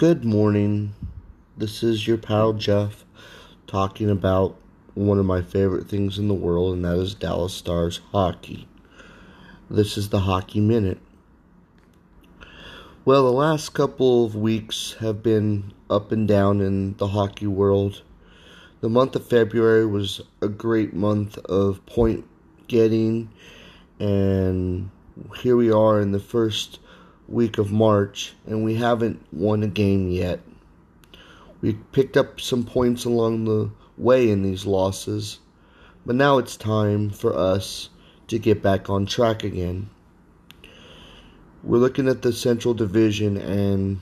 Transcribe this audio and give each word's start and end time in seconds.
Good 0.00 0.24
morning. 0.24 0.94
This 1.58 1.82
is 1.82 2.06
your 2.06 2.16
pal 2.16 2.54
Jeff 2.54 3.04
talking 3.66 4.08
about 4.08 4.56
one 4.94 5.18
of 5.18 5.26
my 5.26 5.42
favorite 5.42 5.90
things 5.90 6.18
in 6.18 6.26
the 6.26 6.32
world, 6.32 6.72
and 6.72 6.86
that 6.86 6.96
is 6.96 7.14
Dallas 7.14 7.52
Stars 7.52 8.00
hockey. 8.10 8.66
This 9.68 9.98
is 9.98 10.08
the 10.08 10.20
Hockey 10.20 10.58
Minute. 10.58 10.96
Well, 13.04 13.24
the 13.24 13.30
last 13.30 13.74
couple 13.74 14.24
of 14.24 14.34
weeks 14.34 14.96
have 15.00 15.22
been 15.22 15.74
up 15.90 16.12
and 16.12 16.26
down 16.26 16.62
in 16.62 16.96
the 16.96 17.08
hockey 17.08 17.46
world. 17.46 18.00
The 18.80 18.88
month 18.88 19.14
of 19.16 19.26
February 19.26 19.84
was 19.84 20.22
a 20.40 20.48
great 20.48 20.94
month 20.94 21.36
of 21.36 21.84
point 21.84 22.24
getting, 22.68 23.28
and 23.98 24.90
here 25.40 25.56
we 25.56 25.70
are 25.70 26.00
in 26.00 26.12
the 26.12 26.18
first 26.18 26.78
week 27.30 27.58
of 27.58 27.70
March, 27.70 28.34
and 28.46 28.64
we 28.64 28.74
haven't 28.74 29.24
won 29.32 29.62
a 29.62 29.68
game 29.68 30.10
yet. 30.10 30.40
We 31.60 31.74
picked 31.92 32.16
up 32.16 32.40
some 32.40 32.64
points 32.64 33.04
along 33.04 33.44
the 33.44 33.70
way 33.96 34.30
in 34.30 34.42
these 34.42 34.66
losses, 34.66 35.38
but 36.04 36.16
now 36.16 36.38
it's 36.38 36.56
time 36.56 37.10
for 37.10 37.36
us 37.36 37.90
to 38.28 38.38
get 38.38 38.62
back 38.62 38.90
on 38.90 39.06
track 39.06 39.44
again. 39.44 39.90
We're 41.62 41.78
looking 41.78 42.08
at 42.08 42.22
the 42.22 42.32
Central 42.32 42.74
Division, 42.74 43.36
and 43.36 44.00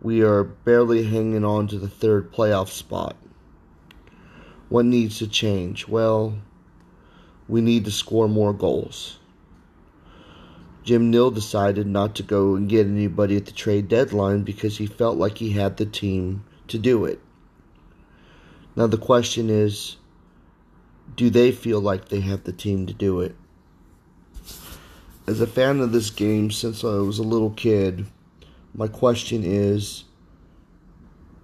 we 0.00 0.22
are 0.22 0.44
barely 0.44 1.04
hanging 1.04 1.44
on 1.44 1.66
to 1.68 1.78
the 1.78 1.88
third 1.88 2.32
playoff 2.32 2.68
spot. 2.68 3.16
What 4.68 4.84
needs 4.84 5.18
to 5.18 5.26
change? 5.26 5.88
Well, 5.88 6.38
we 7.48 7.62
need 7.62 7.86
to 7.86 7.90
score 7.90 8.28
more 8.28 8.52
goals. 8.52 9.18
Jim 10.88 11.10
Nill 11.10 11.30
decided 11.30 11.86
not 11.86 12.14
to 12.14 12.22
go 12.22 12.54
and 12.54 12.66
get 12.66 12.86
anybody 12.86 13.36
at 13.36 13.44
the 13.44 13.52
trade 13.52 13.88
deadline 13.88 14.42
because 14.42 14.78
he 14.78 14.86
felt 14.86 15.18
like 15.18 15.36
he 15.36 15.50
had 15.50 15.76
the 15.76 15.84
team 15.84 16.42
to 16.66 16.78
do 16.78 17.04
it. 17.04 17.20
Now, 18.74 18.86
the 18.86 18.96
question 18.96 19.50
is 19.50 19.98
do 21.14 21.28
they 21.28 21.52
feel 21.52 21.78
like 21.78 22.08
they 22.08 22.20
have 22.20 22.44
the 22.44 22.54
team 22.54 22.86
to 22.86 22.94
do 22.94 23.20
it? 23.20 23.36
As 25.26 25.42
a 25.42 25.46
fan 25.46 25.80
of 25.80 25.92
this 25.92 26.08
game 26.08 26.50
since 26.50 26.82
I 26.82 26.96
was 27.00 27.18
a 27.18 27.22
little 27.22 27.50
kid, 27.50 28.06
my 28.72 28.88
question 28.88 29.44
is 29.44 30.04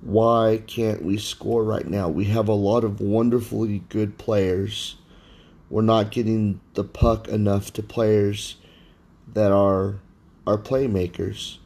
why 0.01 0.63
can't 0.67 1.05
we 1.05 1.19
score 1.19 1.63
right 1.63 1.87
now? 1.87 2.09
We 2.09 2.25
have 2.25 2.49
a 2.49 2.55
lot 2.55 2.83
of 2.83 2.99
wonderfully 2.99 3.81
good 3.91 4.17
players. 4.17 4.97
We're 5.69 5.83
not 5.83 6.13
getting 6.13 6.63
the 6.73 6.85
puck 6.85 7.29
enough 7.29 7.75
to 7.75 7.83
players 7.83 8.57
that 9.33 9.53
are 9.53 10.01
our 10.47 10.59
playmakers. 10.59 11.59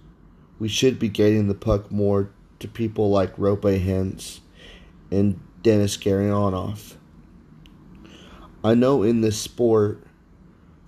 We 0.59 0.69
should 0.69 0.99
be 0.99 1.09
getting 1.09 1.49
the 1.49 1.55
puck 1.55 1.91
more 1.91 2.31
to 2.61 2.69
people 2.69 3.11
like 3.11 3.37
Roope 3.37 3.85
Hintz 3.85 4.41
and 5.11 5.41
Denis 5.63 5.97
Gurianov. 5.97 6.95
I 8.65 8.75
know 8.75 9.03
in 9.03 9.21
this 9.21 9.39
sport, 9.39 10.03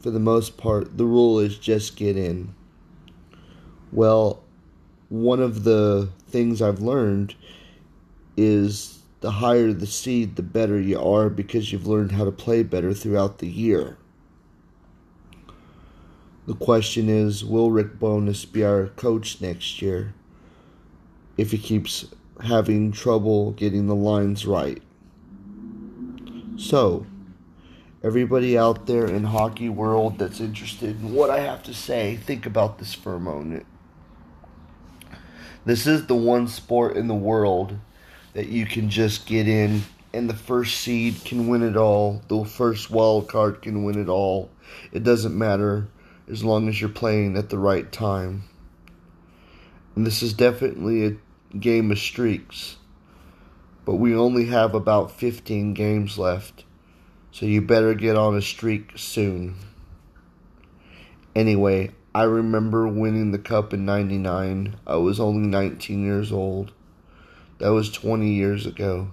for 0.00 0.10
the 0.10 0.18
most 0.18 0.56
part, 0.56 0.96
the 0.96 1.04
rule 1.04 1.38
is 1.38 1.58
just 1.58 1.96
get 1.96 2.16
in. 2.16 2.54
Well, 3.92 4.42
one 5.08 5.40
of 5.40 5.64
the 5.64 6.08
things 6.28 6.62
I've 6.62 6.80
learned 6.80 7.34
is 8.36 9.00
the 9.20 9.30
higher 9.30 9.72
the 9.72 9.86
seed, 9.86 10.36
the 10.36 10.42
better 10.42 10.80
you 10.80 11.00
are 11.00 11.28
because 11.28 11.72
you've 11.72 11.86
learned 11.86 12.12
how 12.12 12.24
to 12.24 12.32
play 12.32 12.62
better 12.62 12.94
throughout 12.94 13.38
the 13.38 13.48
year. 13.48 13.96
The 16.50 16.56
question 16.56 17.08
is 17.08 17.44
will 17.44 17.70
Rick 17.70 18.00
Bowness 18.00 18.44
be 18.44 18.64
our 18.64 18.88
coach 18.88 19.40
next 19.40 19.80
year 19.80 20.14
if 21.36 21.52
he 21.52 21.58
keeps 21.58 22.06
having 22.42 22.90
trouble 22.90 23.52
getting 23.52 23.86
the 23.86 23.94
lines 23.94 24.44
right? 24.44 24.82
So, 26.56 27.06
everybody 28.02 28.58
out 28.58 28.86
there 28.86 29.06
in 29.06 29.22
hockey 29.22 29.68
world 29.68 30.18
that's 30.18 30.40
interested 30.40 31.00
in 31.00 31.14
what 31.14 31.30
I 31.30 31.38
have 31.38 31.62
to 31.62 31.72
say, 31.72 32.16
think 32.16 32.46
about 32.46 32.80
this 32.80 32.94
for 32.94 33.14
a 33.14 33.20
moment. 33.20 33.64
This 35.64 35.86
is 35.86 36.06
the 36.06 36.16
one 36.16 36.48
sport 36.48 36.96
in 36.96 37.06
the 37.06 37.14
world 37.14 37.78
that 38.32 38.48
you 38.48 38.66
can 38.66 38.90
just 38.90 39.24
get 39.24 39.46
in 39.46 39.84
and 40.12 40.28
the 40.28 40.34
first 40.34 40.80
seed 40.80 41.24
can 41.24 41.46
win 41.46 41.62
it 41.62 41.76
all. 41.76 42.22
The 42.26 42.44
first 42.44 42.90
wild 42.90 43.28
card 43.28 43.62
can 43.62 43.84
win 43.84 44.00
it 44.00 44.08
all. 44.08 44.50
It 44.90 45.04
doesn't 45.04 45.38
matter 45.38 45.86
as 46.30 46.44
long 46.44 46.68
as 46.68 46.80
you're 46.80 46.90
playing 46.90 47.36
at 47.36 47.48
the 47.50 47.58
right 47.58 47.90
time. 47.90 48.44
And 49.96 50.06
this 50.06 50.22
is 50.22 50.32
definitely 50.32 51.06
a 51.06 51.56
game 51.56 51.90
of 51.90 51.98
streaks. 51.98 52.76
But 53.84 53.96
we 53.96 54.14
only 54.14 54.46
have 54.46 54.74
about 54.74 55.10
15 55.10 55.74
games 55.74 56.18
left. 56.18 56.64
So 57.32 57.46
you 57.46 57.60
better 57.60 57.94
get 57.94 58.16
on 58.16 58.36
a 58.36 58.42
streak 58.42 58.92
soon. 58.96 59.56
Anyway, 61.34 61.92
I 62.14 62.24
remember 62.24 62.88
winning 62.88 63.30
the 63.30 63.38
cup 63.38 63.72
in 63.72 63.84
99. 63.84 64.76
I 64.86 64.96
was 64.96 65.20
only 65.20 65.48
19 65.48 66.04
years 66.04 66.32
old. 66.32 66.72
That 67.58 67.68
was 67.68 67.90
20 67.90 68.28
years 68.30 68.66
ago. 68.66 69.12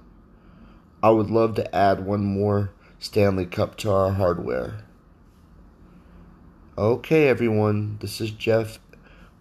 I 1.03 1.11
would 1.11 1.29
love 1.29 1.56
to 1.56 1.75
add 1.75 2.06
one 2.06 2.25
more 2.25 2.72
Stanley 2.97 3.45
Cup 3.45 3.77
to 3.77 3.91
our 3.91 4.13
hardware. 4.13 4.86
Okay, 6.77 7.27
everyone, 7.27 7.97
this 8.01 8.21
is 8.21 8.29
Jeff 8.29 8.77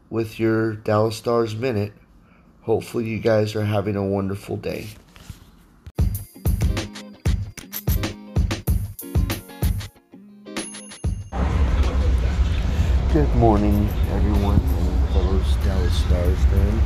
with 0.09 0.41
your 0.41 0.73
Dallas 0.73 1.17
Stars 1.17 1.55
Minute. 1.55 1.93
Hopefully, 2.63 3.11
you 3.11 3.19
guys 3.19 3.55
are 3.55 3.67
having 3.67 3.95
a 3.95 4.03
wonderful 4.03 4.57
day. 4.57 4.89
Good 13.13 13.35
morning, 13.35 13.87
everyone, 14.13 14.59
and 14.59 15.09
fellow 15.11 15.39
Dallas 15.63 15.95
Stars 15.95 16.39
fan. 16.47 16.81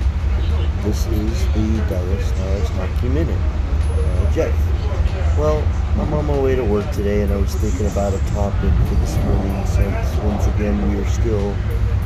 This 0.82 1.06
is 1.06 1.46
the 1.54 1.86
Dallas 1.88 2.26
Stars 2.26 2.68
Hockey 2.70 3.08
Minute. 3.08 3.38
Uh, 3.38 4.32
Jeff. 4.32 5.38
Well, 5.38 5.64
I'm 6.10 6.26
on 6.26 6.26
my 6.26 6.42
way 6.42 6.56
to 6.56 6.64
work 6.64 6.90
today 6.90 7.22
and 7.22 7.30
I 7.30 7.36
was 7.36 7.54
thinking 7.54 7.86
about 7.86 8.10
a 8.10 8.18
topic 8.34 8.74
for 8.90 8.94
this 8.98 9.14
morning 9.30 9.54
since 9.62 10.10
once 10.26 10.42
again 10.50 10.74
we 10.90 10.98
are 10.98 11.06
still 11.06 11.54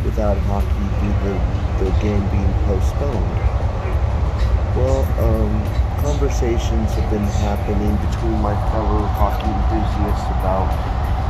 without 0.05 0.37
hockey 0.45 0.85
due 1.01 1.17
to 1.25 1.33
the 1.81 1.89
game 2.05 2.21
being 2.29 2.53
postponed. 2.69 3.33
Well, 4.77 5.09
um, 5.25 5.57
conversations 6.05 6.93
have 7.01 7.09
been 7.09 7.25
happening 7.41 7.97
between 8.05 8.37
my 8.45 8.53
fellow 8.77 9.09
hockey 9.17 9.49
enthusiasts 9.49 10.29
about 10.37 10.69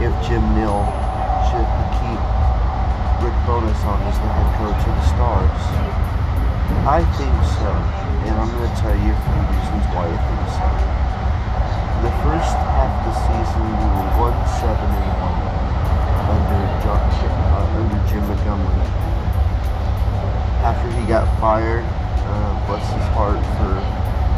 if 0.02 0.10
Jim 0.26 0.42
Nill 0.58 0.82
should 1.54 1.70
keep 2.02 2.20
Rick 3.22 3.38
Bowness 3.46 3.78
on 3.86 4.02
as 4.02 4.18
the 4.18 4.26
head 4.34 4.50
coach 4.58 4.82
of 4.82 4.94
the 4.98 5.06
Stars. 5.14 5.62
I 6.90 7.06
think 7.22 7.38
so, 7.54 7.70
and 7.70 8.34
I'm 8.34 8.50
going 8.50 8.66
to 8.66 8.76
tell 8.82 8.98
you 8.98 9.14
a 9.14 9.20
few 9.30 9.42
reasons 9.62 9.84
why 9.94 10.10
I 10.10 10.18
think 10.26 10.90
so 10.90 10.93
first 12.24 12.56
half 12.72 12.88
of 12.88 13.12
the 13.12 13.14
season, 13.28 13.60
we 13.68 13.84
were 13.84 14.32
1 14.32 14.48
7 14.64 14.72
1 14.72 15.44
under, 16.32 16.60
John, 16.80 16.96
uh, 16.96 17.76
under 17.76 18.00
Jim 18.08 18.24
Montgomery. 18.24 18.80
After 20.64 20.88
he 20.96 21.04
got 21.04 21.28
fired, 21.36 21.84
uh, 21.84 22.64
bless 22.64 22.80
his 22.96 23.04
heart 23.12 23.44
for 23.60 23.76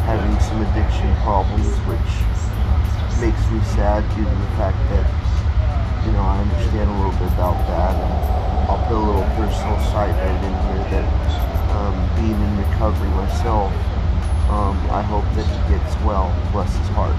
having 0.03 0.35
some 0.43 0.59
addiction 0.67 1.07
problems, 1.23 1.79
which 1.87 2.11
makes 3.23 3.39
me 3.55 3.63
sad 3.71 4.03
due 4.19 4.27
to 4.27 4.35
the 4.35 4.51
fact 4.59 4.75
that, 4.91 5.07
you 6.03 6.11
know, 6.11 6.27
I 6.27 6.43
understand 6.43 6.91
a 6.91 6.95
little 6.99 7.15
bit 7.15 7.31
about 7.39 7.55
that. 7.71 7.95
And 7.95 8.67
I'll 8.67 8.83
put 8.91 8.99
a 8.99 9.05
little 9.07 9.27
personal 9.39 9.79
side 9.95 10.11
note 10.11 10.43
in 10.43 10.55
here 10.67 10.83
that 10.91 11.07
um, 11.71 11.95
being 12.19 12.35
in 12.35 12.51
recovery 12.67 13.07
myself, 13.15 13.71
um, 14.51 14.75
I 14.91 14.99
hope 15.07 15.23
that 15.39 15.47
he 15.47 15.59
gets 15.71 15.95
well, 16.03 16.35
bless 16.51 16.75
his 16.75 16.91
heart. 16.91 17.15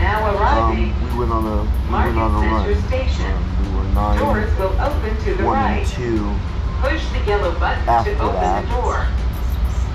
Now 0.00 0.34
arriving. 0.34 0.92
Um, 0.92 1.12
we 1.12 1.18
went 1.18 1.30
on 1.32 1.44
a 1.44 1.62
we 1.62 1.92
went 1.92 2.18
on 2.18 2.44
a 2.44 2.48
run. 2.48 2.82
Station. 2.88 3.26
Um, 3.30 3.72
we 3.72 3.76
were 3.76 3.84
nine. 3.92 4.18
Doors 4.18 4.58
will 4.58 4.80
open 4.80 5.16
to 5.24 5.34
the 5.34 5.44
one 5.44 5.54
right. 5.58 5.84
and 5.84 5.86
two. 5.86 6.34
Push 6.80 7.04
the 7.12 7.20
yellow 7.26 7.52
button 7.58 7.86
After 7.86 8.14
to 8.14 8.20
open 8.22 8.40
that. 8.40 8.64
the 8.64 8.70
door. 8.80 9.06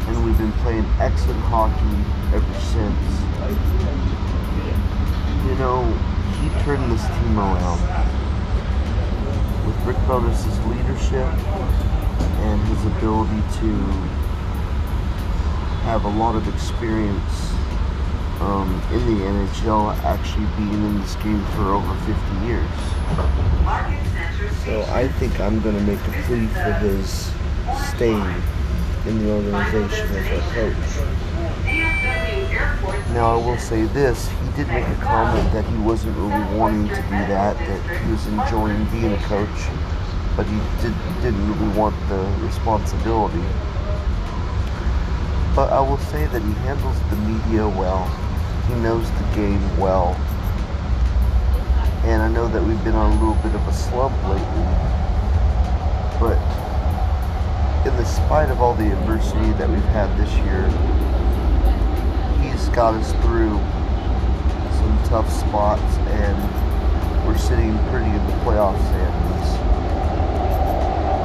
and 0.07 0.23
we've 0.23 0.37
been 0.37 0.51
playing 0.61 0.85
excellent 0.99 1.41
hockey 1.49 1.97
ever 2.37 2.53
since. 2.69 3.01
You 5.49 5.55
know, 5.57 5.81
he 6.41 6.49
turned 6.63 6.91
this 6.91 7.05
team 7.05 7.39
around 7.39 7.81
with 9.65 9.77
Rick 9.87 9.97
Bowness's 10.07 10.59
leadership 10.65 11.25
and 12.45 12.61
his 12.67 12.85
ability 12.97 13.41
to 13.59 13.71
have 15.89 16.05
a 16.05 16.09
lot 16.09 16.35
of 16.35 16.47
experience 16.53 17.55
um, 18.45 18.69
in 18.93 19.01
the 19.07 19.25
NHL, 19.25 19.97
actually 20.03 20.45
being 20.57 20.73
in 20.73 21.01
this 21.01 21.15
game 21.15 21.43
for 21.57 21.73
over 21.73 21.93
50 22.05 22.45
years. 22.45 22.69
So 24.63 24.85
I 24.93 25.07
think 25.17 25.39
I'm 25.39 25.59
going 25.61 25.75
to 25.75 25.83
make 25.83 25.99
a 25.99 26.11
plea 26.23 26.45
for 26.47 26.73
his 26.85 27.31
staying 27.89 28.41
in 29.07 29.25
the 29.25 29.31
organization 29.31 30.07
as 30.15 30.27
a 30.27 30.41
coach. 30.53 30.85
Now, 33.13 33.39
I 33.39 33.45
will 33.45 33.57
say 33.57 33.83
this 33.85 34.27
he 34.27 34.51
did 34.55 34.67
make 34.67 34.87
a 34.87 34.95
comment 35.01 35.51
that 35.53 35.65
he 35.65 35.77
wasn't 35.77 36.15
really 36.17 36.57
wanting 36.57 36.87
to 36.89 36.95
do 36.95 37.19
that, 37.33 37.57
that 37.57 38.01
he 38.03 38.11
was 38.11 38.27
enjoying 38.27 38.85
being 38.85 39.13
a 39.13 39.21
coach, 39.23 39.69
but 40.35 40.45
he 40.45 40.57
did, 40.81 40.93
didn't 41.21 41.47
really 41.51 41.77
want 41.77 41.95
the 42.09 42.21
responsibility. 42.45 43.43
But 45.55 45.71
I 45.71 45.79
will 45.79 45.97
say 45.97 46.27
that 46.27 46.41
he 46.41 46.53
handles 46.65 46.99
the 47.09 47.15
media 47.15 47.67
well, 47.67 48.05
he 48.67 48.73
knows 48.75 49.09
the 49.11 49.35
game 49.35 49.61
well. 49.77 50.15
And 52.03 52.21
I 52.21 52.27
know 52.29 52.47
that 52.47 52.63
we've 52.63 52.83
been 52.83 52.95
on 52.95 53.11
a 53.11 53.19
little 53.19 53.41
bit 53.41 53.53
of 53.55 53.67
a 53.67 53.73
slump 53.73 54.13
lately, 54.23 54.65
but 56.19 56.37
in 57.85 57.95
the 57.97 58.05
spite 58.05 58.49
of 58.49 58.61
all 58.61 58.73
the 58.73 58.91
adversity 58.91 59.51
that 59.53 59.69
we've 59.69 59.91
had 59.93 60.09
this 60.17 60.33
year, 60.45 60.65
he's 62.41 62.69
got 62.69 62.93
us 62.95 63.11
through 63.23 63.57
some 64.77 64.99
tough 65.09 65.31
spots, 65.31 65.97
and 66.09 67.27
we're 67.27 67.37
sitting 67.37 67.77
pretty 67.89 68.09
in 68.09 68.25
the 68.27 68.33
playoff 68.41 68.77
standings. 68.89 69.49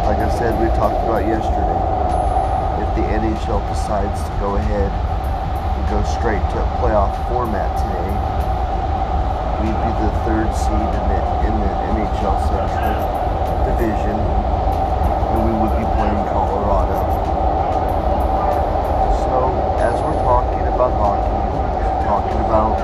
Like 0.04 0.18
I 0.18 0.38
said, 0.38 0.60
we 0.60 0.68
talked 0.76 1.04
about 1.04 1.26
yesterday. 1.26 1.80
If 2.84 2.94
the 2.96 3.02
NHL 3.02 3.60
decides 3.68 4.22
to 4.28 4.36
go 4.40 4.56
ahead 4.56 5.09
go 5.90 5.98
straight 6.06 6.38
to 6.54 6.56
a 6.62 6.68
playoff 6.78 7.10
format 7.26 7.66
today, 7.74 8.14
we'd 9.58 9.74
be 9.74 9.90
the 9.98 10.12
third 10.22 10.46
seed 10.54 10.86
in 10.86 11.04
the, 11.10 11.18
in 11.50 11.54
the 11.58 11.72
NHL 11.90 12.38
Central 12.46 12.94
Division, 13.66 14.14
and 14.14 15.38
we 15.42 15.52
would 15.58 15.74
be 15.74 15.86
playing 15.98 16.22
Colorado. 16.30 16.94
So, 19.26 19.50
as 19.82 19.98
we're 20.06 20.22
talking 20.22 20.62
about 20.70 20.94
hockey, 20.94 21.42
talking 22.06 22.38
about 22.46 22.78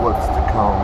what's 0.00 0.26
to 0.32 0.42
come, 0.56 0.80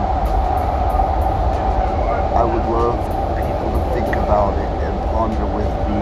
I 2.37 2.45
would 2.45 2.65
love 2.69 3.01
people 3.41 3.73
to 3.73 3.81
think 3.97 4.15
about 4.21 4.53
it 4.53 4.69
and 4.85 4.93
ponder 5.09 5.49
with 5.49 5.73
me 5.89 5.97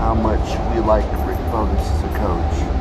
how 0.00 0.14
much 0.14 0.48
we 0.72 0.80
like 0.80 1.04
Rick 1.28 1.36
Bowness 1.52 1.84
as 1.84 2.04
a 2.04 2.16
coach. 2.16 2.79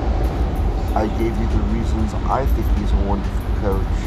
I 0.95 1.07
gave 1.19 1.37
you 1.37 1.47
the 1.47 1.63
reasons 1.69 2.13
I 2.25 2.45
think 2.45 2.67
he's 2.77 2.91
a 2.91 3.01
wonderful 3.05 3.55
coach 3.61 3.99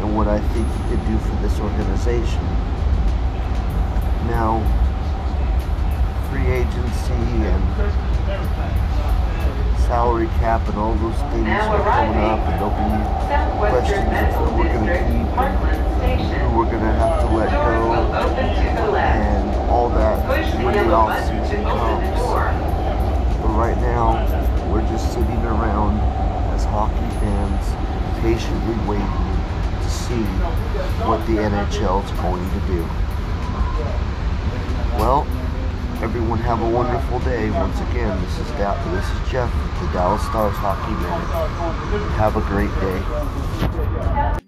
and 0.00 0.16
what 0.16 0.28
I 0.28 0.38
think 0.38 0.66
he 0.66 0.82
could 0.90 1.04
do 1.06 1.18
for 1.18 1.34
this 1.42 1.58
organization. 1.58 2.44
Now, 4.30 4.62
free 6.30 6.46
agency 6.46 7.18
and 7.44 7.62
salary 9.84 10.28
cap 10.38 10.66
and 10.68 10.78
all 10.78 10.94
those 10.94 11.18
things 11.32 11.48
are 11.48 11.82
coming 11.82 12.18
up, 12.24 12.40
and 12.46 12.56
there'll 12.58 12.78
be 12.78 12.88
questions 13.58 14.08
of 14.10 14.50
who 14.50 14.56
we're 14.58 14.72
going 14.72 14.86
to 14.86 14.98
keep 15.04 15.28
and 15.38 16.20
who 16.40 16.58
we're 16.58 16.70
going 16.70 16.80
to 16.80 16.94
have 16.94 17.20
to 17.20 17.26
let 17.36 17.50
go 17.50 17.94
open 18.22 18.48
to 18.54 18.92
the 18.92 18.98
and 18.98 19.70
all 19.70 19.88
that 19.90 20.16
when 20.28 20.64
the 20.64 20.72
yellow 20.72 20.94
off 20.94 21.20
season 21.20 21.64
comes. 21.64 22.18
But 23.42 23.52
right 23.58 23.76
now, 23.78 24.53
we're 24.70 24.86
just 24.88 25.12
sitting 25.12 25.42
around 25.44 25.98
as 26.54 26.64
hockey 26.64 27.08
fans, 27.20 27.64
patiently 28.20 28.76
waiting 28.88 29.34
to 29.82 29.90
see 29.90 30.24
what 31.06 31.24
the 31.26 31.36
NHL 31.36 32.04
is 32.04 32.10
going 32.20 32.44
to 32.50 32.60
do. 32.66 32.82
Well, 34.98 35.26
everyone 36.02 36.38
have 36.38 36.60
a 36.62 36.68
wonderful 36.68 37.18
day. 37.20 37.50
Once 37.50 37.78
again, 37.90 38.20
this 38.22 38.38
is 38.38 38.50
da- 38.52 38.82
this 38.92 39.04
is 39.04 39.30
Jeff 39.30 39.50
the 39.80 39.86
Dallas 39.92 40.22
Stars 40.22 40.56
Hockey 40.56 40.92
Minute. 40.92 42.10
Have 42.16 42.36
a 42.36 42.40
great 42.42 42.70
day. 42.80 44.40